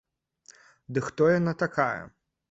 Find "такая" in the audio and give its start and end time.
1.65-1.99